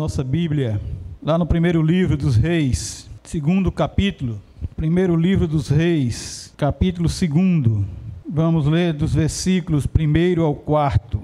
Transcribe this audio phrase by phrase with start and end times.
[0.00, 0.80] nossa Bíblia,
[1.22, 4.40] lá no primeiro livro dos Reis, segundo capítulo,
[4.74, 7.84] primeiro livro dos Reis, capítulo segundo.
[8.26, 11.20] Vamos ler dos versículos primeiro ao quarto.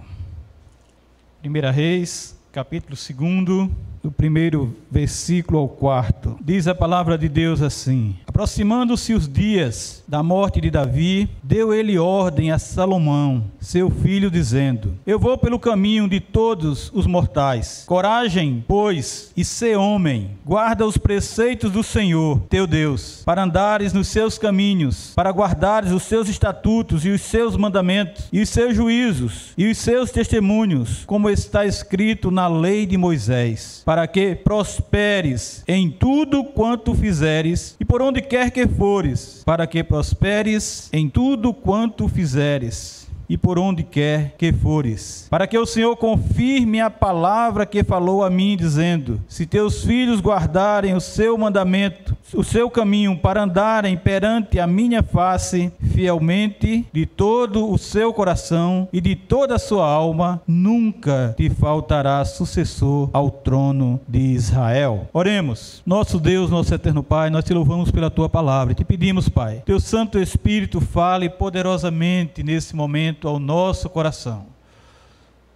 [1.40, 6.38] Primeira Reis, capítulo segundo do primeiro versículo ao quarto.
[6.44, 11.98] Diz a palavra de Deus assim: Aproximando-se os dias da morte de Davi, deu ele
[11.98, 17.84] ordem a Salomão, seu filho, dizendo: Eu vou pelo caminho de todos os mortais.
[17.86, 24.08] Coragem, pois, e ser homem, guarda os preceitos do Senhor, teu Deus, para andares nos
[24.08, 29.54] seus caminhos, para guardares os seus estatutos e os seus mandamentos, e os seus juízos,
[29.56, 35.90] e os seus testemunhos, como está escrito na lei de Moisés, para que prosperes em
[35.90, 42.08] tudo quanto fizeres e por onde quer que fores, para que prosperes em tudo quanto
[42.08, 47.82] fizeres e por onde quer que fores, para que o Senhor confirme a palavra que
[47.82, 53.42] falou a mim, dizendo: Se teus filhos guardarem o seu mandamento, o seu caminho, para
[53.42, 59.58] andarem perante a minha face fielmente, de todo o seu coração e de toda a
[59.58, 65.08] sua alma, nunca te faltará sucessor ao trono de Israel.
[65.12, 69.62] Oremos, nosso Deus, nosso eterno Pai, nós te louvamos pela tua palavra, te pedimos, Pai,
[69.64, 74.46] teu Santo Espírito fale poderosamente nesse momento ao nosso coração.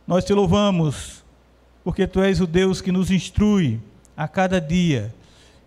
[0.06, 1.24] Nós te louvamos,
[1.82, 3.80] porque tu és o Deus que nos instrui
[4.16, 5.12] a cada dia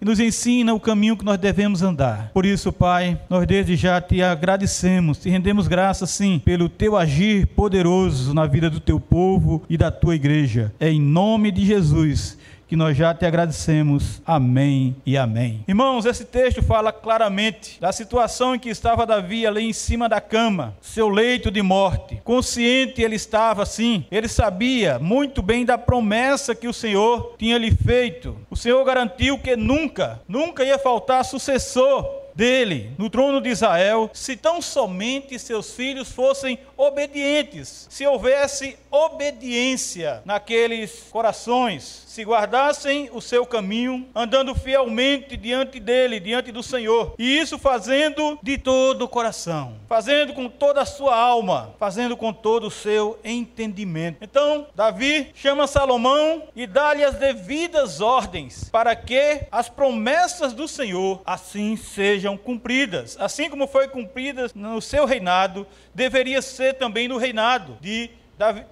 [0.02, 2.30] e nos ensina o caminho que nós devemos andar.
[2.34, 7.48] Por isso, Pai, nós desde já te agradecemos, te rendemos graças, sim, pelo teu agir
[7.48, 10.74] poderoso na vida do teu povo e da tua igreja.
[10.78, 12.38] É em nome de Jesus
[12.74, 14.20] que nós já te agradecemos.
[14.26, 15.64] Amém e amém.
[15.68, 20.20] Irmãos, esse texto fala claramente da situação em que estava Davi ali em cima da
[20.20, 22.20] cama, seu leito de morte.
[22.24, 27.70] Consciente ele estava assim, ele sabia muito bem da promessa que o Senhor tinha lhe
[27.70, 28.36] feito.
[28.50, 34.36] O Senhor garantiu que nunca, nunca ia faltar sucessor dele no trono de Israel, se
[34.36, 43.44] tão somente seus filhos fossem obedientes, se houvesse obediência naqueles corações, se guardassem o seu
[43.44, 49.78] caminho, andando fielmente diante dele, diante do Senhor, e isso fazendo de todo o coração,
[49.90, 54.20] fazendo com toda a sua alma, fazendo com todo o seu entendimento.
[54.22, 61.20] Então, Davi chama Salomão e dá-lhe as devidas ordens para que as promessas do Senhor
[61.26, 67.76] assim sejam cumpridas, assim como foi cumpridas no seu reinado, deveria ser também no reinado
[67.82, 68.12] de,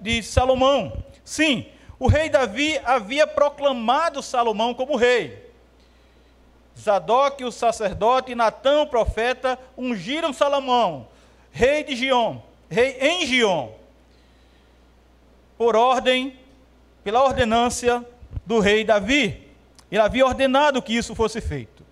[0.00, 0.92] de Salomão.
[1.24, 1.66] Sim,
[1.98, 5.50] o rei Davi havia proclamado Salomão como rei.
[6.78, 11.06] Zadok, o sacerdote, e Natã, o profeta, ungiram Salomão,
[11.50, 12.38] rei de Gion,
[12.68, 13.70] rei em Gion,
[15.56, 16.36] por ordem,
[17.04, 18.04] pela ordenância
[18.46, 19.48] do rei Davi.
[19.90, 21.84] Ele havia ordenado que isso fosse feito.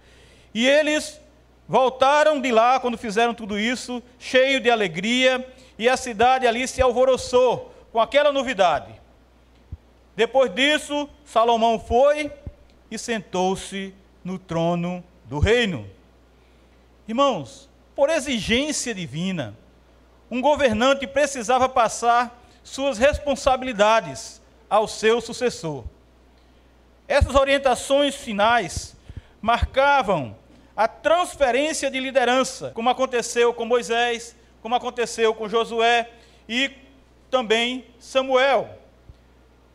[0.54, 1.20] E eles
[1.68, 5.46] voltaram de lá, quando fizeram tudo isso, cheio de alegria,
[5.78, 8.99] e a cidade ali se alvoroçou com aquela novidade.
[10.20, 12.30] Depois disso, Salomão foi
[12.90, 15.88] e sentou-se no trono do reino.
[17.08, 19.56] Irmãos, por exigência divina,
[20.30, 25.84] um governante precisava passar suas responsabilidades ao seu sucessor.
[27.08, 28.94] Essas orientações finais
[29.40, 30.36] marcavam
[30.76, 36.10] a transferência de liderança, como aconteceu com Moisés, como aconteceu com Josué
[36.46, 36.70] e
[37.30, 38.79] também Samuel.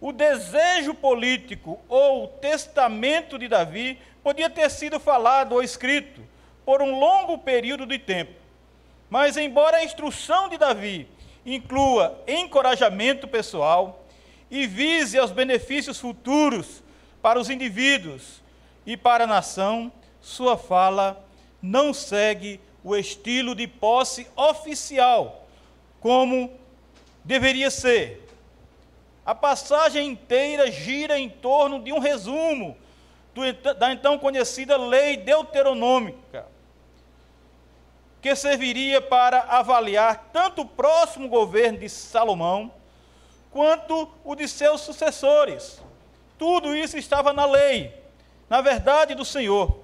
[0.06, 6.22] O desejo político ou o testamento de Davi podia ter sido falado ou escrito
[6.64, 8.40] por um longo período de tempo.
[9.10, 11.08] Mas, embora a instrução de Davi
[11.44, 14.06] inclua encorajamento pessoal
[14.52, 16.84] e vise aos benefícios futuros
[17.20, 18.44] para os indivíduos
[18.86, 19.92] e para a nação,
[20.22, 21.26] sua fala
[21.60, 25.48] não segue o estilo de posse oficial,
[26.00, 26.52] como
[27.24, 28.25] deveria ser.
[29.26, 32.78] A passagem inteira gira em torno de um resumo
[33.78, 36.46] da então conhecida lei deuteronômica,
[38.22, 42.72] que serviria para avaliar tanto o próximo governo de Salomão,
[43.52, 45.82] quanto o de seus sucessores.
[46.38, 47.94] Tudo isso estava na lei,
[48.50, 49.80] na verdade do Senhor.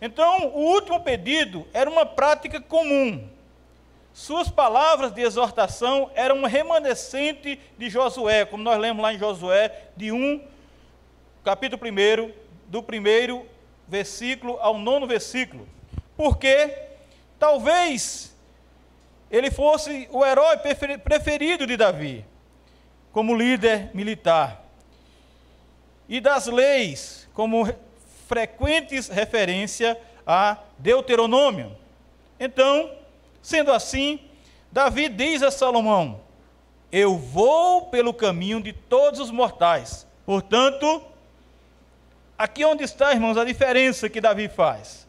[0.00, 3.28] Então, o último pedido era uma prática comum.
[4.14, 9.88] Suas palavras de exortação eram um remanescente de Josué, como nós lemos lá em Josué,
[9.96, 10.40] de 1,
[11.42, 12.32] capítulo 1,
[12.68, 13.44] do primeiro
[13.88, 15.68] versículo ao nono versículo.
[16.16, 16.78] Porque
[17.40, 18.32] talvez
[19.28, 20.58] ele fosse o herói
[21.02, 22.24] preferido de Davi,
[23.10, 24.64] como líder militar.
[26.08, 27.68] e das leis, como
[28.28, 31.76] frequentes referência a Deuteronômio.
[32.38, 32.90] Então,
[33.44, 34.18] sendo assim,
[34.72, 36.22] Davi diz a Salomão:
[36.90, 40.06] Eu vou pelo caminho de todos os mortais.
[40.24, 41.04] Portanto,
[42.38, 45.06] aqui onde está, irmãos, a diferença que Davi faz.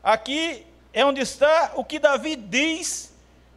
[0.00, 3.12] Aqui é onde está o que Davi diz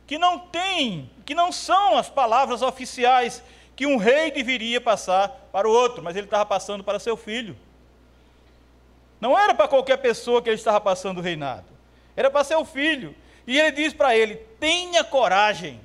[0.07, 3.44] que não tem, que não são as palavras oficiais
[3.75, 7.56] que um rei deveria passar para o outro, mas ele estava passando para seu filho.
[9.21, 11.67] Não era para qualquer pessoa que ele estava passando o reinado,
[12.15, 13.15] era para seu filho.
[13.49, 15.81] E ele diz para ele: tenha coragem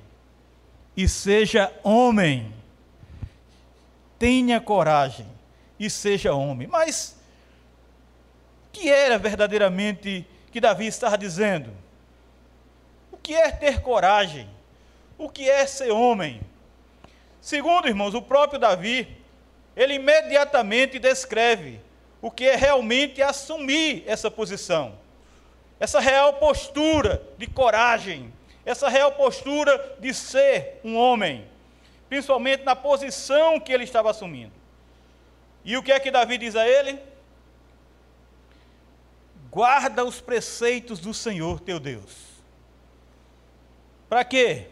[0.95, 2.53] e seja homem.
[4.19, 5.25] Tenha coragem
[5.79, 6.67] e seja homem.
[6.67, 7.17] Mas
[8.67, 11.71] o que era verdadeiramente que Davi estava dizendo?
[13.11, 14.47] O que é ter coragem?
[15.17, 16.41] O que é ser homem?
[17.41, 19.07] Segundo, irmãos, o próprio Davi,
[19.75, 21.81] ele imediatamente descreve
[22.21, 24.95] o que é realmente assumir essa posição,
[25.79, 28.33] essa real postura de coragem,
[28.65, 31.45] essa real postura de ser um homem,
[32.09, 34.53] principalmente na posição que ele estava assumindo.
[35.63, 36.99] E o que é que Davi diz a ele?
[39.51, 42.35] Guarda os preceitos do Senhor teu Deus.
[44.07, 44.67] Para quê?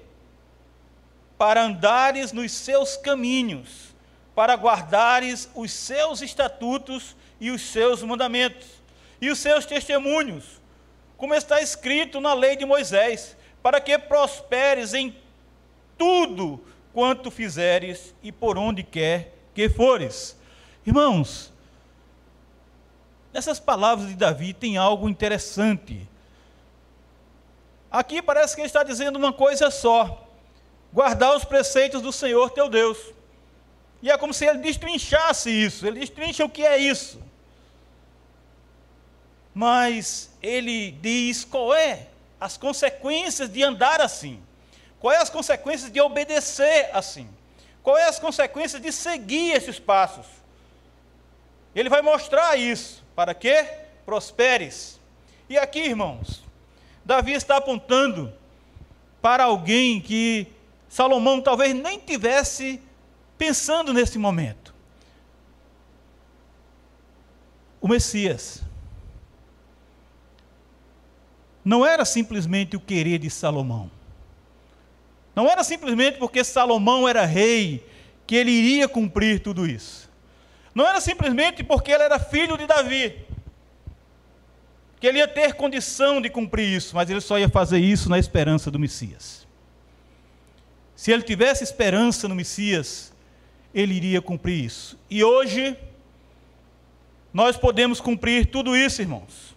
[1.38, 3.94] Para andares nos seus caminhos,
[4.36, 8.68] para guardares os seus estatutos e os seus mandamentos,
[9.20, 10.62] e os seus testemunhos,
[11.24, 15.16] como está escrito na lei de Moisés, para que prosperes em
[15.98, 16.62] tudo
[16.92, 20.38] quanto fizeres e por onde quer que fores.
[20.86, 21.54] Irmãos,
[23.32, 26.06] nessas palavras de Davi tem algo interessante.
[27.90, 30.28] Aqui parece que ele está dizendo uma coisa só:
[30.92, 32.98] guardar os preceitos do Senhor teu Deus.
[34.02, 37.18] E é como se ele destrinchasse isso, ele destrincha o que é isso
[39.54, 42.08] mas ele diz qual é
[42.40, 44.42] as consequências de andar assim.
[45.00, 47.30] Qual é as consequências de obedecer assim?
[47.82, 50.26] Qual é as consequências de seguir esses passos?
[51.76, 53.64] Ele vai mostrar isso para que
[54.06, 55.00] prosperes.
[55.50, 56.44] E aqui, irmãos,
[57.04, 58.34] Davi está apontando
[59.22, 60.48] para alguém que
[60.88, 62.82] Salomão talvez nem tivesse
[63.38, 64.74] pensando nesse momento.
[67.82, 68.62] O Messias
[71.64, 73.90] não era simplesmente o querer de Salomão.
[75.36, 77.86] Não era simplesmente porque Salomão era rei
[78.28, 80.10] que ele iria cumprir tudo isso.
[80.76, 83.26] Não era simplesmente porque ele era filho de Davi
[85.04, 88.18] que ele ia ter condição de cumprir isso, mas ele só ia fazer isso na
[88.18, 89.46] esperança do Messias.
[90.96, 93.12] Se ele tivesse esperança no Messias,
[93.76, 94.98] ele iria cumprir isso.
[95.10, 95.76] E hoje,
[97.34, 99.53] nós podemos cumprir tudo isso, irmãos.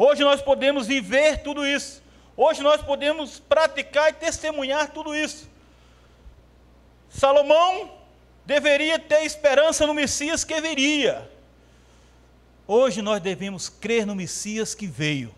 [0.00, 2.00] Hoje nós podemos viver tudo isso.
[2.36, 5.50] Hoje nós podemos praticar e testemunhar tudo isso.
[7.10, 7.90] Salomão
[8.46, 11.28] deveria ter esperança no Messias que viria.
[12.64, 15.34] Hoje nós devemos crer no Messias que veio.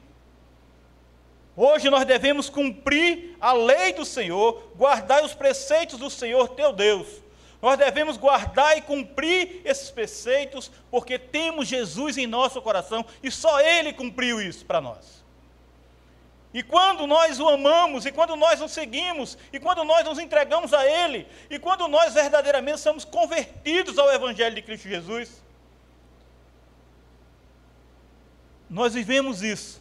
[1.57, 7.07] Hoje nós devemos cumprir a lei do Senhor, guardar os preceitos do Senhor teu Deus.
[7.61, 13.61] Nós devemos guardar e cumprir esses preceitos, porque temos Jesus em nosso coração e só
[13.61, 15.21] Ele cumpriu isso para nós.
[16.53, 20.75] E quando nós o amamos, e quando nós o seguimos, e quando nós nos entregamos
[20.75, 25.41] a Ele, e quando nós verdadeiramente somos convertidos ao Evangelho de Cristo Jesus,
[28.69, 29.81] nós vivemos isso.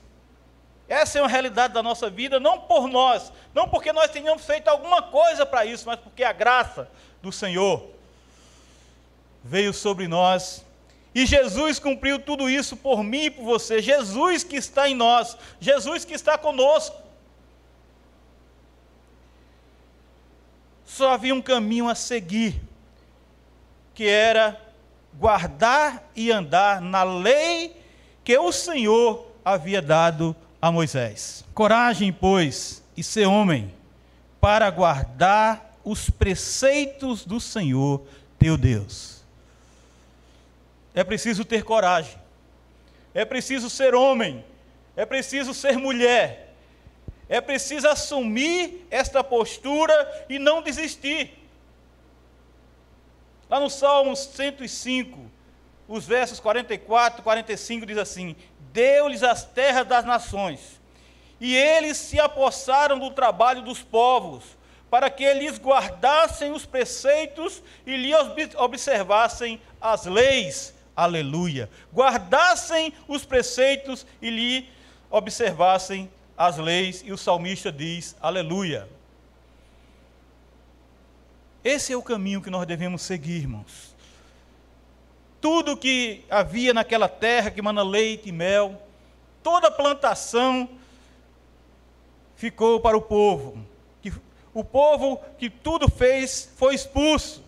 [0.88, 4.68] Essa é uma realidade da nossa vida, não por nós, não porque nós tenhamos feito
[4.68, 6.90] alguma coisa para isso, mas porque a graça
[7.22, 8.00] do Senhor
[9.44, 10.66] veio sobre nós.
[11.14, 13.82] E Jesus cumpriu tudo isso por mim e por você.
[13.82, 16.96] Jesus que está em nós, Jesus que está conosco.
[20.86, 22.62] Só havia um caminho a seguir,
[23.94, 24.60] que era
[25.14, 27.76] guardar e andar na lei
[28.24, 31.44] que o Senhor havia dado a Moisés.
[31.54, 33.74] Coragem, pois, e ser homem,
[34.40, 38.06] para guardar os preceitos do Senhor
[38.38, 39.24] teu Deus.
[40.94, 42.16] É preciso ter coragem,
[43.12, 44.46] é preciso ser homem,
[44.96, 46.54] é preciso ser mulher,
[47.28, 51.34] é preciso assumir esta postura e não desistir.
[53.50, 55.20] Lá no Salmo 105,
[55.88, 58.36] os versos 44 e 45 diz assim:
[58.72, 60.80] deu-lhes as terras das nações,
[61.42, 64.59] e eles se apossaram do trabalho dos povos,
[64.90, 68.12] para que lhes guardassem os preceitos e lhe
[68.58, 70.74] observassem as leis.
[70.96, 71.70] Aleluia.
[71.94, 74.70] Guardassem os preceitos e lhe
[75.10, 77.04] observassem as leis.
[77.06, 78.90] E o salmista diz: Aleluia.
[81.64, 83.96] Esse é o caminho que nós devemos seguir, irmãos.
[85.40, 88.82] Tudo que havia naquela terra que mana leite e mel,
[89.44, 90.70] toda plantação
[92.36, 93.69] ficou para o povo.
[94.54, 97.44] O povo que tudo fez foi expulso.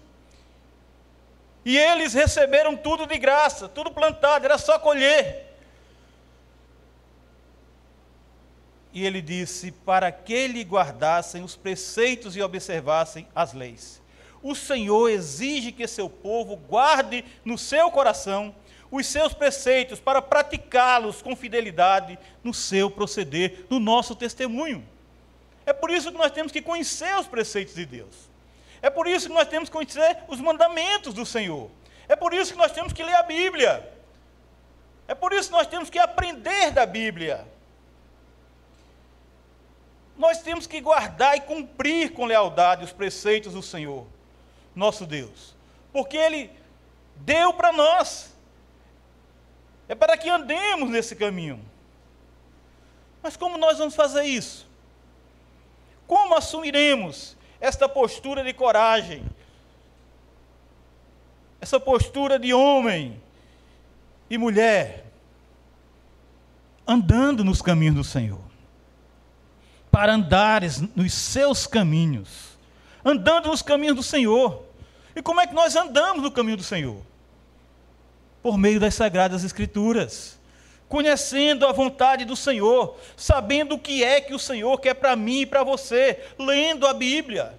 [1.64, 5.48] E eles receberam tudo de graça, tudo plantado, era só colher.
[8.94, 14.02] E ele disse: para que lhe guardassem os preceitos e observassem as leis.
[14.44, 18.56] O Senhor exige que seu povo guarde no seu coração
[18.90, 24.86] os seus preceitos para praticá-los com fidelidade no seu proceder, no nosso testemunho.
[25.66, 28.30] É por isso que nós temos que conhecer os preceitos de Deus.
[28.82, 31.70] É por isso que nós temos que conhecer os mandamentos do Senhor.
[32.08, 33.88] É por isso que nós temos que ler a Bíblia.
[35.08, 37.46] É por isso que nós temos que aprender da Bíblia.
[40.18, 44.08] Nós temos que guardar e cumprir com lealdade os preceitos do Senhor,
[44.76, 45.56] nosso Deus.
[45.92, 46.50] Porque Ele
[47.18, 48.34] deu para nós.
[49.88, 51.64] É para que andemos nesse caminho.
[53.22, 54.71] Mas como nós vamos fazer isso?
[56.12, 59.24] Como assumiremos esta postura de coragem?
[61.62, 63.18] Essa postura de homem
[64.30, 65.06] e mulher
[66.86, 68.42] andando nos caminhos do Senhor.
[69.90, 72.58] Para andares nos seus caminhos,
[73.06, 74.66] andando nos caminhos do Senhor.
[75.16, 77.02] E como é que nós andamos no caminho do Senhor?
[78.44, 80.38] Por meio das sagradas escrituras
[80.92, 85.40] conhecendo a vontade do Senhor, sabendo o que é que o Senhor quer para mim
[85.40, 87.58] e para você, lendo a Bíblia,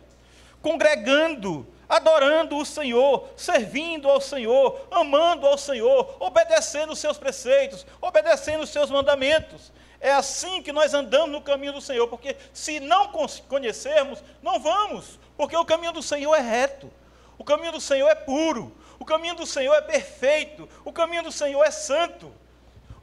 [0.61, 8.65] congregando, adorando o Senhor, servindo ao Senhor, amando ao Senhor, obedecendo os seus preceitos, obedecendo
[8.65, 9.73] os seus mandamentos.
[9.99, 13.11] É assim que nós andamos no caminho do Senhor, porque se não
[13.49, 16.93] conhecermos, não vamos, porque o caminho do Senhor é reto,
[17.39, 21.33] o caminho do Senhor é puro, o caminho do Senhor é perfeito, o caminho do
[21.33, 22.42] Senhor é santo.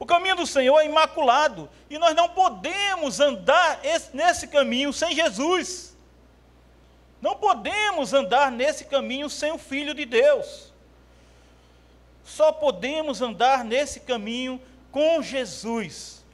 [0.00, 5.14] O caminho do Senhor é imaculado e nós não podemos andar esse, nesse caminho sem
[5.14, 5.94] Jesus.
[7.20, 10.72] Não podemos andar nesse caminho sem o Filho de Deus.
[12.24, 14.58] Só podemos andar nesse caminho
[14.90, 16.24] com Jesus.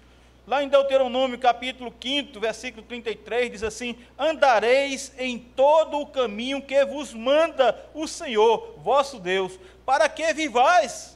[0.47, 6.85] Lá em Deuteronômio capítulo 5, versículo 33, diz assim: Andareis em todo o caminho que
[6.85, 11.16] vos manda o Senhor, vosso Deus, para que vivais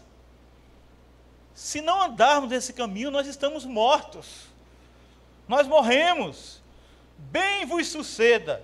[1.54, 4.46] se não andarmos nesse caminho, nós estamos mortos.
[5.48, 6.60] Nós morremos.
[7.18, 8.62] Bem vos suceda,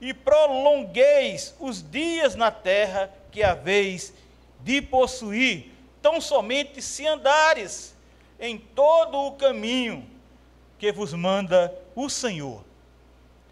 [0.00, 4.14] e prolongueis os dias na terra que haveis
[4.60, 7.94] de possuir, tão somente se andares
[8.40, 10.08] em todo o caminho
[10.78, 12.64] que vos manda o Senhor.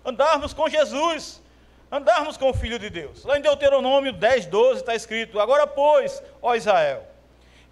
[0.05, 1.43] Andarmos com Jesus,
[1.91, 3.25] andarmos com o Filho de Deus.
[3.25, 7.07] Lá em Deuteronômio 10, 12 está escrito: Agora, pois, ó Israel,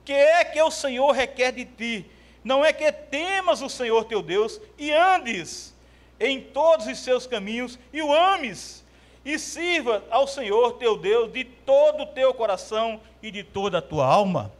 [0.04, 2.10] que é que o Senhor requer de ti?
[2.42, 5.74] Não é que temas o Senhor teu Deus e andes
[6.20, 8.84] em todos os seus caminhos e o ames
[9.24, 13.82] e sirva ao Senhor teu Deus de todo o teu coração e de toda a
[13.82, 14.52] tua alma.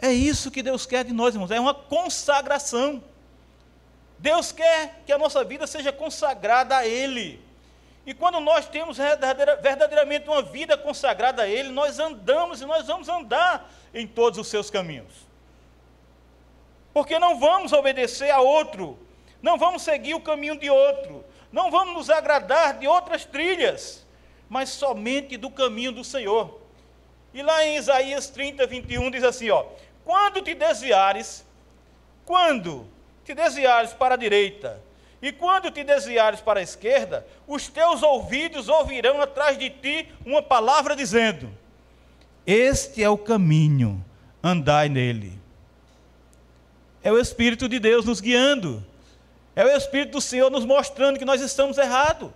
[0.00, 3.02] É isso que Deus quer de nós, irmãos, é uma consagração.
[4.18, 7.40] Deus quer que a nossa vida seja consagrada a Ele.
[8.06, 8.98] E quando nós temos
[9.60, 14.46] verdadeiramente uma vida consagrada a Ele, nós andamos e nós vamos andar em todos os
[14.46, 15.26] seus caminhos.
[16.94, 18.96] Porque não vamos obedecer a outro,
[19.42, 24.06] não vamos seguir o caminho de outro, não vamos nos agradar de outras trilhas,
[24.48, 26.60] mas somente do caminho do Senhor.
[27.34, 29.66] E lá em Isaías 30, 21 diz assim: ó,
[30.04, 31.44] quando te desviares,
[32.24, 32.88] quando
[33.24, 34.80] te desviares para a direita,
[35.26, 40.40] e quando te desviares para a esquerda, os teus ouvidos ouvirão atrás de ti uma
[40.40, 41.52] palavra dizendo:
[42.46, 44.04] Este é o caminho,
[44.40, 45.36] andai nele.
[47.02, 48.86] É o Espírito de Deus nos guiando.
[49.56, 52.30] É o Espírito do Senhor nos mostrando que nós estamos errados.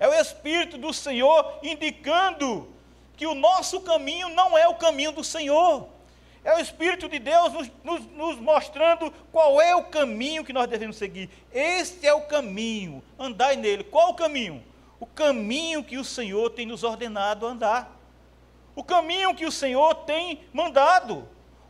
[0.00, 2.68] É o Espírito do Senhor indicando
[3.16, 5.88] que o nosso caminho não é o caminho do Senhor.
[6.44, 10.66] É o Espírito de Deus nos, nos, nos, mostrando qual é o caminho que nós
[10.66, 11.30] devemos seguir.
[11.52, 13.84] Este é o caminho, andai nele.
[13.84, 14.62] Qual o caminho?
[14.98, 17.96] O caminho que o Senhor tem nos ordenado andar.
[18.74, 21.28] O caminho que o Senhor tem mandado.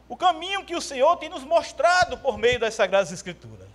[0.09, 3.69] O caminho que o Senhor tem nos mostrado por meio das Sagradas Escrituras.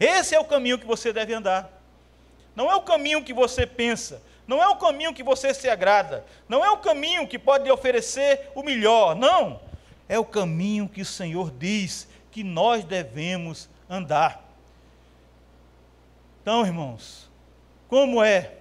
[0.00, 1.70] Esse é o caminho que você deve andar.
[2.54, 6.24] não é o caminho que você pensa, não é o caminho que você se agrada,
[6.48, 9.60] não é o caminho que pode lhe oferecer o melhor, não.
[10.08, 14.42] É o caminho que o Senhor diz que nós devemos andar.
[16.40, 17.28] Então, irmãos,
[17.88, 18.52] como é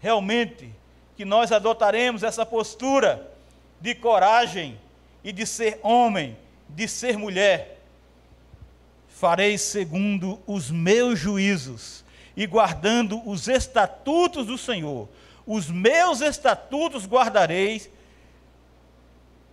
[0.00, 0.70] realmente
[1.16, 3.32] que nós adotaremos essa postura
[3.80, 4.78] de coragem
[5.24, 6.36] e de ser homem,
[6.68, 7.80] de ser mulher?
[9.08, 12.04] Farei segundo os meus juízos
[12.36, 15.08] e guardando os estatutos do Senhor.
[15.46, 17.88] Os meus estatutos guardareis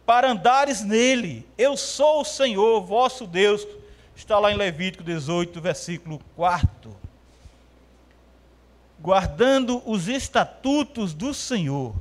[0.10, 1.48] para andares nele.
[1.56, 3.68] Eu sou o Senhor, vosso Deus.
[4.16, 6.98] Está lá em Levítico 18, versículo 4
[9.00, 11.94] guardando os estatutos do Senhor,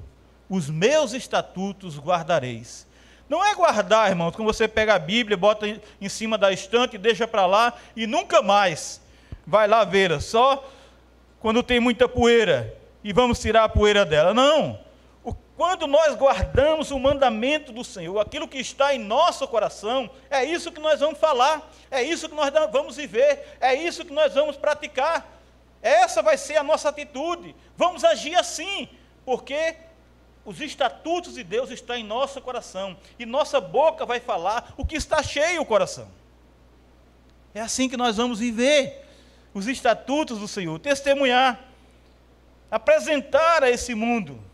[0.49, 2.87] os meus estatutos guardareis.
[3.29, 5.67] Não é guardar, irmãos, quando você pega a Bíblia, bota
[6.01, 9.03] em cima da estante, deixa para lá e nunca mais
[9.47, 10.67] vai lá vê-la, só
[11.41, 12.75] quando tem muita poeira
[13.05, 14.33] e vamos tirar a poeira dela.
[14.33, 14.88] Não.
[15.59, 20.71] Quando nós guardamos o mandamento do Senhor, aquilo que está em nosso coração, é isso
[20.71, 24.57] que nós vamos falar, é isso que nós vamos viver, é isso que nós vamos
[24.57, 25.29] praticar.
[25.83, 27.57] Essa vai ser a nossa atitude.
[27.77, 28.89] Vamos agir assim,
[29.25, 29.75] porque
[30.45, 34.95] os estatutos de Deus estão em nosso coração e nossa boca vai falar o que
[34.95, 36.09] está cheio o coração.
[37.53, 39.05] É assim que nós vamos viver
[39.53, 41.59] os estatutos do Senhor, testemunhar,
[42.71, 44.47] apresentar a esse mundo.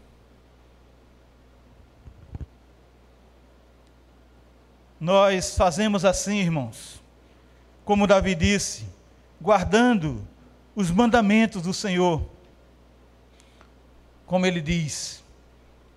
[5.05, 6.99] Nós fazemos assim, irmãos,
[7.85, 8.87] como Davi disse,
[9.39, 10.27] guardando
[10.75, 12.27] os mandamentos do Senhor.
[14.25, 15.23] Como ele diz,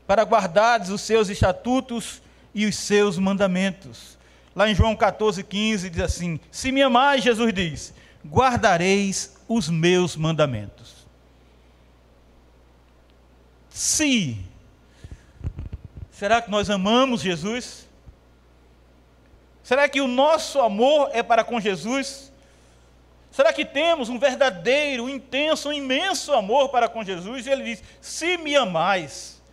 [0.05, 2.21] para guardares os seus estatutos
[2.53, 4.17] e os seus mandamentos.
[4.53, 7.93] Lá em João 14, 15 diz assim: Se me amais, Jesus diz,
[8.25, 11.07] guardareis os meus mandamentos.
[13.70, 14.37] Se,
[16.11, 17.86] será que nós amamos Jesus?
[19.68, 22.32] Será que o nosso amor é para com Jesus?
[23.30, 27.46] Será que temos um verdadeiro, intenso, imenso amor para com Jesus?
[27.46, 29.44] E ele diz: Se me amais,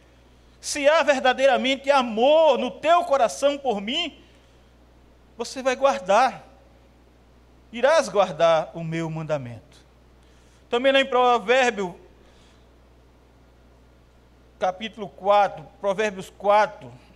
[0.61, 4.17] se há verdadeiramente amor no teu coração por mim,
[5.37, 6.45] você vai guardar,
[7.73, 9.85] irás guardar o meu mandamento.
[10.71, 11.99] Também lá em Provérbio,
[14.61, 17.14] capítulo 4, Provérbios 4, o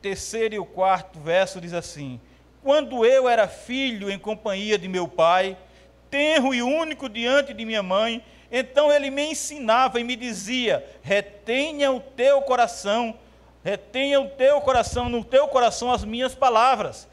[0.00, 2.20] terceiro e o quarto verso diz assim:
[2.62, 5.56] quando eu era filho em companhia de meu pai,
[6.10, 11.90] tenro e único diante de minha mãe, então ele me ensinava e me dizia: retenha
[11.92, 13.18] o teu coração,
[13.64, 17.08] retenha o teu coração, no teu coração as minhas palavras,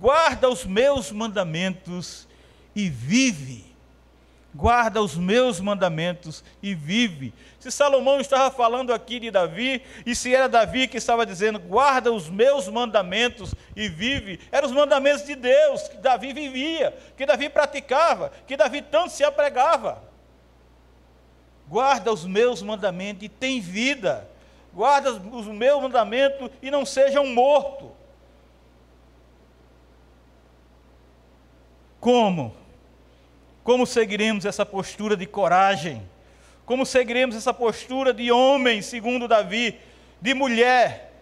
[0.00, 2.26] guarda os meus mandamentos
[2.74, 3.67] e vive
[4.58, 7.32] guarda os meus mandamentos e vive.
[7.60, 12.12] Se Salomão estava falando aqui de Davi, e se era Davi que estava dizendo, guarda
[12.12, 17.48] os meus mandamentos e vive, eram os mandamentos de Deus que Davi vivia, que Davi
[17.48, 20.02] praticava, que Davi tanto se apregava.
[21.68, 24.28] Guarda os meus mandamentos e tem vida.
[24.74, 27.92] Guarda os meus mandamentos e não sejam morto.
[32.00, 32.56] Como?
[33.68, 36.02] Como seguiremos essa postura de coragem?
[36.64, 39.78] Como seguiremos essa postura de homem, segundo Davi,
[40.22, 41.12] de mulher,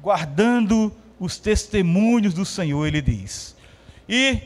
[0.00, 3.54] guardando os testemunhos do Senhor, ele diz.
[4.08, 4.38] E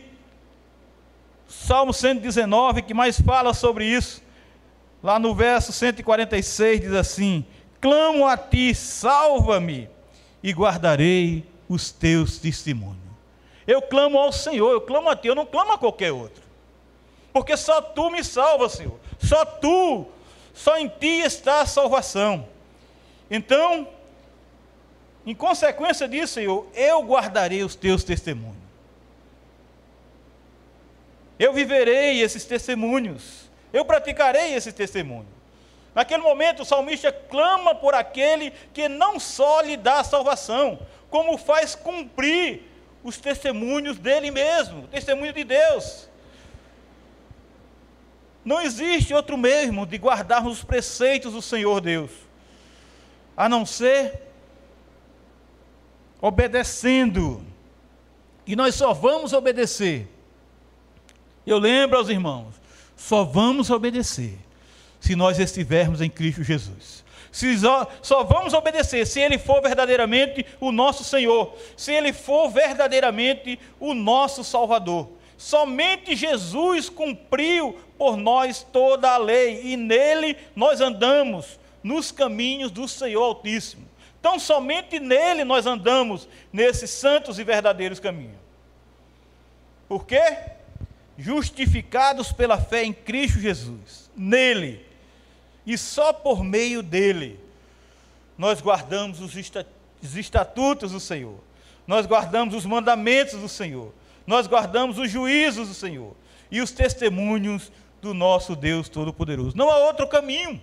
[1.46, 4.20] Salmo 119, que mais fala sobre isso,
[5.00, 7.46] lá no verso 146 diz assim:
[7.80, 9.88] Clamo a ti, salva-me,
[10.42, 12.98] e guardarei os teus testemunhos.
[13.68, 16.49] Eu clamo ao Senhor, eu clamo a ti, eu não clamo a qualquer outro
[17.32, 18.98] porque só tu me salvas, Senhor.
[19.18, 20.06] Só tu,
[20.52, 22.46] só em ti está a salvação.
[23.30, 23.88] Então,
[25.24, 28.56] em consequência disso, Senhor, eu guardarei os teus testemunhos.
[31.38, 33.48] Eu viverei esses testemunhos.
[33.72, 35.40] Eu praticarei esses testemunhos.
[35.94, 41.38] Naquele momento, o salmista clama por aquele que não só lhe dá a salvação, como
[41.38, 42.62] faz cumprir
[43.02, 46.09] os testemunhos dele mesmo, o testemunho de Deus.
[48.44, 52.10] Não existe outro mesmo de guardarmos os preceitos do Senhor Deus,
[53.36, 54.22] a não ser
[56.20, 57.44] obedecendo.
[58.46, 60.08] E nós só vamos obedecer.
[61.46, 62.54] Eu lembro aos irmãos,
[62.96, 64.38] só vamos obedecer
[64.98, 67.04] se nós estivermos em Cristo Jesus.
[67.32, 72.50] Se só, só vamos obedecer se Ele for verdadeiramente o nosso Senhor, se Ele for
[72.50, 80.82] verdadeiramente o nosso Salvador Somente Jesus cumpriu por nós toda a lei e nele nós
[80.82, 83.88] andamos nos caminhos do Senhor Altíssimo.
[84.20, 88.36] Então, somente nele nós andamos nesses santos e verdadeiros caminhos.
[89.88, 90.22] Por quê?
[91.16, 94.84] Justificados pela fé em Cristo Jesus, nele,
[95.64, 97.40] e só por meio dele,
[98.36, 101.40] nós guardamos os estatutos do Senhor,
[101.86, 103.94] nós guardamos os mandamentos do Senhor,
[104.26, 106.14] nós guardamos os juízos do Senhor
[106.50, 109.56] e os testemunhos do nosso Deus Todo-Poderoso.
[109.56, 110.60] Não há outro caminho.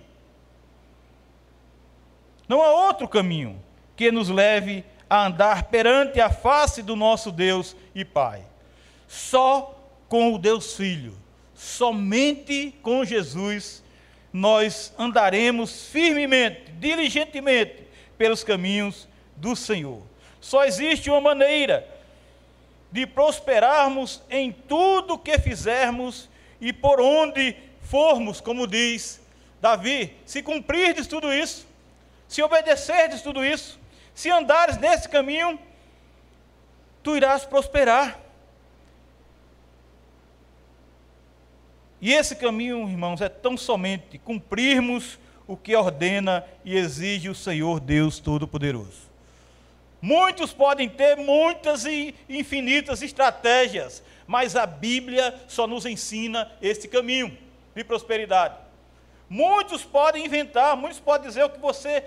[2.48, 3.62] Não há outro caminho
[3.96, 8.42] que nos leve a andar perante a face do nosso Deus e Pai.
[9.06, 9.74] Só
[10.08, 11.14] com o Deus Filho,
[11.54, 13.82] somente com Jesus,
[14.32, 20.02] nós andaremos firmemente, diligentemente pelos caminhos do Senhor.
[20.40, 21.86] Só existe uma maneira
[22.90, 26.28] de prosperarmos em tudo que fizermos
[26.60, 29.20] e por onde formos, como diz
[29.60, 31.66] Davi, se cumprirdes tudo isso,
[32.26, 33.78] se obedecerdes tudo isso,
[34.14, 35.58] se andares nesse caminho,
[37.02, 38.18] tu irás prosperar.
[42.00, 47.80] E esse caminho, irmãos, é tão somente cumprirmos o que ordena e exige o Senhor
[47.80, 49.07] Deus Todo-Poderoso.
[50.00, 57.36] Muitos podem ter muitas e infinitas estratégias, mas a Bíblia só nos ensina esse caminho
[57.74, 58.56] de prosperidade.
[59.28, 62.04] Muitos podem inventar, muitos podem dizer o que você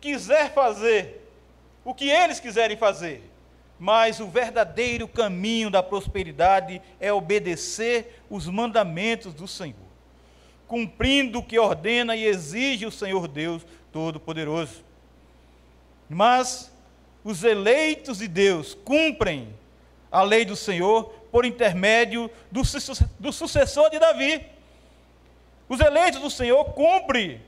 [0.00, 1.26] quiser fazer,
[1.84, 3.22] o que eles quiserem fazer,
[3.78, 9.76] mas o verdadeiro caminho da prosperidade é obedecer os mandamentos do Senhor,
[10.66, 14.84] cumprindo o que ordena e exige o Senhor Deus Todo-Poderoso.
[16.08, 16.72] Mas
[17.24, 19.54] os eleitos de Deus cumprem
[20.10, 22.62] a lei do Senhor por intermédio do,
[23.18, 24.46] do sucessor de Davi.
[25.68, 27.42] Os eleitos do Senhor cumprem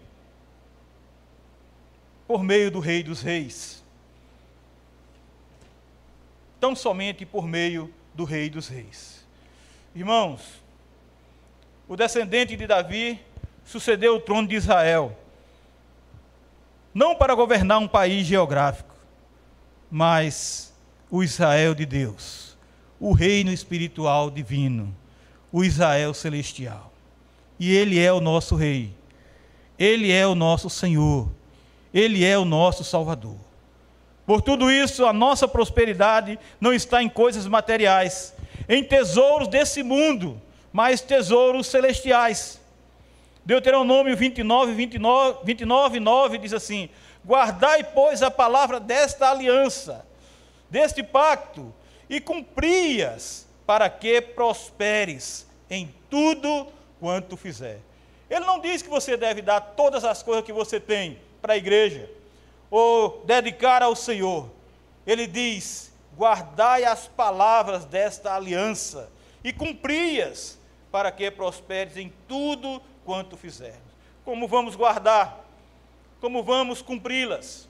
[2.26, 3.82] por meio do Rei dos Reis.
[6.60, 9.24] Tão somente por meio do Rei dos Reis.
[9.94, 10.40] Irmãos,
[11.88, 13.20] o descendente de Davi
[13.64, 15.16] sucedeu o trono de Israel,
[16.94, 18.89] não para governar um país geográfico,
[19.90, 20.72] mas
[21.10, 22.56] o Israel de Deus,
[22.98, 24.94] o reino espiritual divino,
[25.50, 26.92] o Israel celestial.
[27.58, 28.94] E ele é o nosso rei.
[29.78, 31.28] Ele é o nosso Senhor.
[31.92, 33.36] Ele é o nosso Salvador.
[34.24, 38.32] Por tudo isso, a nossa prosperidade não está em coisas materiais,
[38.68, 40.40] em tesouros desse mundo,
[40.72, 42.60] mas tesouros celestiais.
[43.44, 46.88] Deuteronômio 29, 29, 29, 9 diz assim:
[47.24, 50.06] Guardai, pois, a palavra desta aliança,
[50.68, 51.72] deste pacto,
[52.08, 56.66] e cumprias, para que prosperes em tudo
[56.98, 57.80] quanto fizer.
[58.28, 61.56] Ele não diz que você deve dar todas as coisas que você tem, para a
[61.56, 62.10] igreja,
[62.70, 64.50] ou dedicar ao Senhor.
[65.06, 69.10] Ele diz: guardai as palavras desta aliança
[69.42, 70.58] e cumpri-as,
[70.90, 73.90] para que prosperes em tudo quanto fizermos.
[74.24, 75.44] Como vamos guardar?
[76.20, 77.68] Como vamos cumpri-las?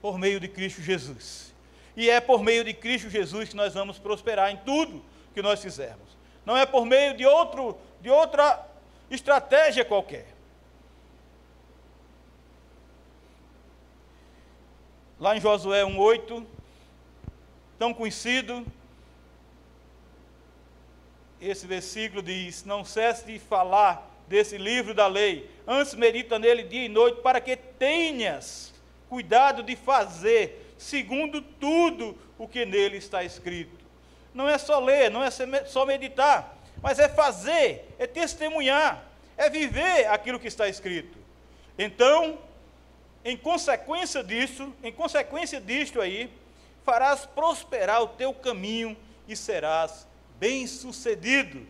[0.00, 1.52] Por meio de Cristo Jesus.
[1.96, 5.60] E é por meio de Cristo Jesus que nós vamos prosperar em tudo que nós
[5.62, 6.16] fizermos.
[6.44, 8.66] Não é por meio de outro de outra
[9.10, 10.34] estratégia qualquer.
[15.24, 16.44] lá em Josué 1,8,
[17.78, 18.66] tão conhecido,
[21.40, 26.84] esse versículo diz: Não cesse de falar desse livro da lei, antes medita nele dia
[26.84, 28.72] e noite, para que tenhas
[29.08, 33.84] cuidado de fazer, segundo tudo o que nele está escrito.
[34.32, 39.04] Não é só ler, não é só meditar, mas é fazer, é testemunhar,
[39.36, 41.16] é viver aquilo que está escrito.
[41.78, 42.38] Então,
[43.24, 46.30] em consequência disso, em consequência disto aí,
[46.84, 50.06] farás prosperar o teu caminho e serás
[50.38, 51.66] bem-sucedido.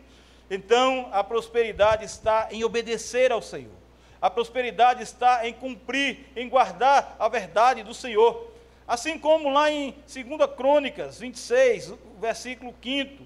[0.49, 3.73] Então, a prosperidade está em obedecer ao Senhor.
[4.21, 8.51] A prosperidade está em cumprir, em guardar a verdade do Senhor.
[8.87, 13.23] Assim como lá em 2 Crônicas 26, versículo 5,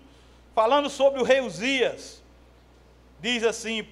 [0.56, 2.24] falando sobre o rei Uzias,
[3.20, 3.86] diz assim: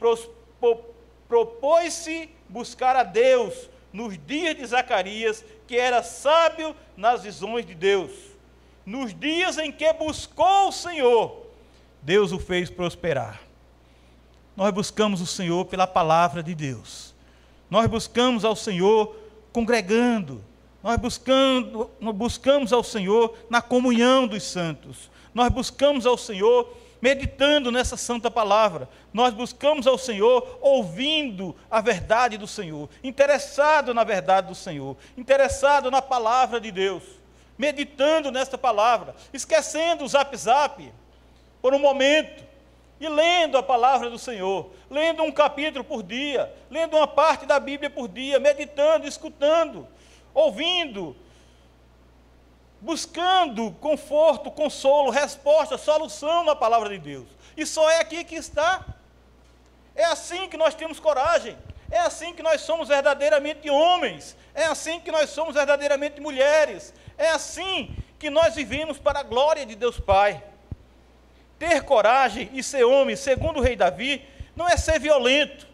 [1.27, 8.11] propôs-se buscar a Deus nos dias de Zacarias, que era sábio nas visões de Deus.
[8.85, 11.46] Nos dias em que buscou o Senhor,
[12.01, 13.41] Deus o fez prosperar.
[14.55, 17.13] Nós buscamos o Senhor pela palavra de Deus.
[17.69, 19.15] Nós buscamos ao Senhor
[19.51, 20.43] congregando.
[20.81, 25.11] Nós buscando, nós buscamos ao Senhor na comunhão dos santos.
[25.33, 28.89] Nós buscamos ao Senhor meditando nessa santa palavra.
[29.13, 35.91] Nós buscamos ao Senhor ouvindo a verdade do Senhor, interessado na verdade do Senhor, interessado
[35.91, 37.03] na palavra de Deus,
[37.57, 40.91] meditando nesta palavra, esquecendo o zap zap
[41.61, 42.45] por um momento
[42.99, 47.59] e lendo a palavra do Senhor, lendo um capítulo por dia, lendo uma parte da
[47.59, 49.87] Bíblia por dia, meditando, escutando,
[50.33, 51.15] ouvindo,
[52.81, 57.27] buscando conforto, consolo, resposta, solução na palavra de Deus.
[57.55, 58.85] E só é aqui que está.
[59.95, 61.57] É assim que nós temos coragem.
[61.89, 64.35] É assim que nós somos verdadeiramente homens.
[64.53, 66.93] É assim que nós somos verdadeiramente mulheres.
[67.17, 70.43] É assim que nós vivemos para a glória de Deus Pai.
[71.59, 74.23] Ter coragem e ser homem, segundo o rei Davi,
[74.55, 75.67] não é ser violento,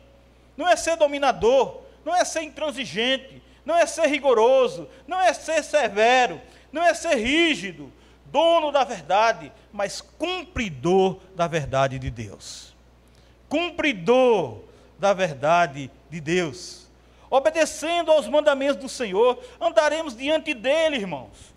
[0.56, 5.64] não é ser dominador, não é ser intransigente, não é ser rigoroso, não é ser
[5.64, 6.40] severo,
[6.72, 7.92] não é ser rígido,
[8.26, 12.74] dono da verdade, mas cumpridor da verdade de Deus.
[13.48, 14.64] Cumpridor
[14.98, 16.88] da verdade de Deus.
[17.30, 21.54] Obedecendo aos mandamentos do Senhor, andaremos diante dele, irmãos.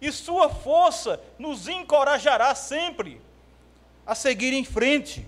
[0.00, 3.20] E sua força nos encorajará sempre
[4.06, 5.26] a seguir em frente.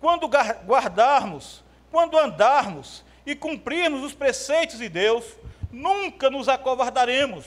[0.00, 5.24] Quando guardarmos, quando andarmos e cumprirmos os preceitos de Deus,
[5.70, 7.44] nunca nos acovardaremos,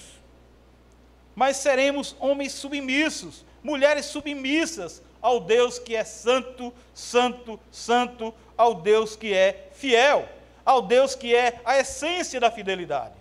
[1.36, 9.16] mas seremos homens submissos, mulheres submissas ao Deus que é santo, santo, santo, ao Deus
[9.16, 10.28] que é fiel,
[10.66, 13.16] ao Deus que é a essência da fidelidade.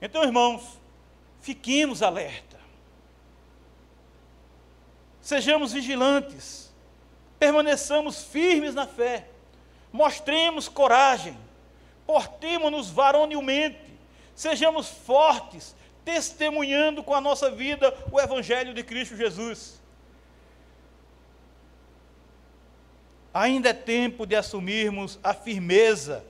[0.00, 0.78] Então, irmãos,
[1.40, 2.59] fiquemos alerta.
[5.20, 6.72] Sejamos vigilantes,
[7.38, 9.26] permaneçamos firmes na fé,
[9.92, 11.36] mostremos coragem,
[12.06, 13.78] portemos-nos varonilmente,
[14.34, 19.78] sejamos fortes, testemunhando com a nossa vida o Evangelho de Cristo Jesus.
[23.32, 26.24] Ainda é tempo de assumirmos a firmeza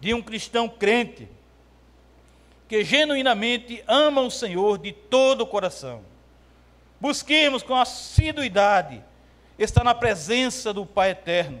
[0.00, 1.28] de um cristão crente,
[2.68, 6.11] que genuinamente ama o Senhor de todo o coração
[7.02, 9.02] Busquemos com assiduidade
[9.58, 11.58] estar na presença do Pai eterno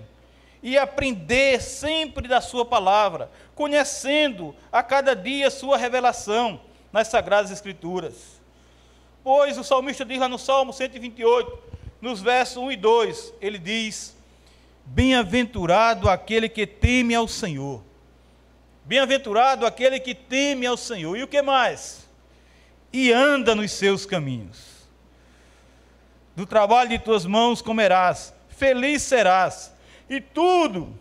[0.62, 6.60] e aprender sempre da Sua palavra, conhecendo a cada dia Sua revelação
[6.92, 8.40] nas Sagradas Escrituras.
[9.24, 11.58] Pois o salmista diz lá no Salmo 128,
[12.00, 14.16] nos versos 1 e 2, ele diz:
[14.84, 17.82] Bem-aventurado aquele que teme ao Senhor.
[18.84, 21.16] Bem-aventurado aquele que teme ao Senhor.
[21.16, 22.08] E o que mais?
[22.92, 24.71] E anda nos seus caminhos
[26.34, 29.72] do trabalho de tuas mãos comerás, feliz serás,
[30.08, 30.96] e tudo,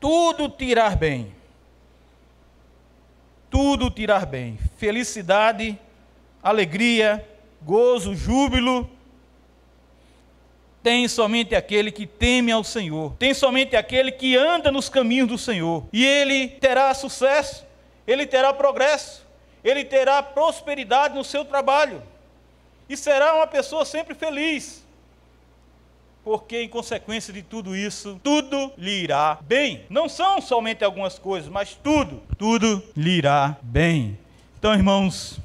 [0.00, 1.34] tudo tirar bem.
[3.50, 4.58] Tudo tirar bem.
[4.76, 5.78] Felicidade,
[6.42, 7.24] alegria,
[7.62, 8.90] gozo, júbilo.
[10.82, 13.14] Tem somente aquele que teme ao Senhor.
[13.18, 15.84] Tem somente aquele que anda nos caminhos do Senhor.
[15.92, 17.64] E ele terá sucesso,
[18.06, 19.24] ele terá progresso,
[19.62, 22.02] ele terá prosperidade no seu trabalho
[22.88, 24.84] e será uma pessoa sempre feliz.
[26.22, 29.84] Porque, em consequência de tudo isso, tudo lhe irá bem.
[29.90, 34.18] Não são somente algumas coisas, mas tudo, tudo lhe irá bem.
[34.58, 35.38] Então, irmãos,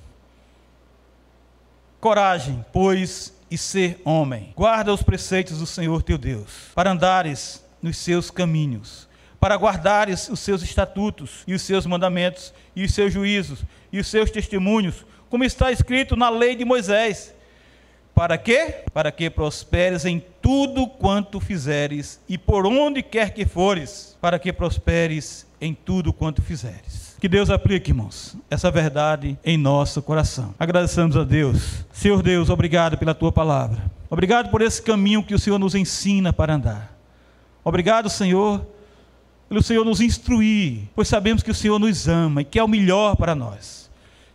[2.00, 4.54] coragem, pois, e ser homem.
[4.56, 9.09] Guarda os preceitos do Senhor teu Deus, para andares nos seus caminhos,
[9.40, 14.08] para guardares os seus estatutos e os seus mandamentos e os seus juízos e os
[14.08, 17.34] seus testemunhos, como está escrito na lei de Moisés.
[18.14, 18.84] Para quê?
[18.94, 24.52] Para que prosperes em tudo quanto fizeres e por onde quer que fores, para que
[24.52, 27.16] prosperes em tudo quanto fizeres.
[27.20, 30.54] Que Deus aplique, irmãos, essa verdade em nosso coração.
[30.60, 31.86] Agradecemos a Deus.
[31.94, 33.82] Senhor Deus, obrigado pela tua palavra.
[34.10, 36.98] Obrigado por esse caminho que o Senhor nos ensina para andar.
[37.64, 38.66] Obrigado, Senhor,
[39.50, 42.68] pelo Senhor nos instruir, pois sabemos que o Senhor nos ama e que é o
[42.68, 43.80] melhor para nós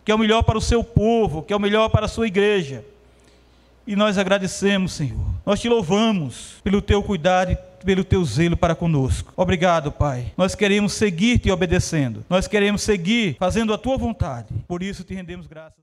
[0.04, 2.26] que é o melhor para o seu povo, que é o melhor para a sua
[2.26, 2.84] igreja.
[3.86, 5.24] E nós agradecemos, Senhor.
[5.44, 9.32] Nós te louvamos pelo teu cuidado e pelo teu zelo para conosco.
[9.36, 10.32] Obrigado, Pai.
[10.36, 12.24] Nós queremos seguir te obedecendo.
[12.28, 14.48] Nós queremos seguir fazendo a tua vontade.
[14.68, 15.72] Por isso te rendemos graças.